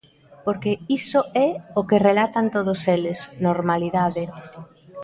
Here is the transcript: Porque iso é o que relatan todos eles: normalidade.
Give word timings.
Porque 0.45 0.71
iso 0.99 1.21
é 1.47 1.49
o 1.79 1.81
que 1.89 2.03
relatan 2.07 2.45
todos 2.55 2.79
eles: 2.95 3.19
normalidade. 3.47 4.23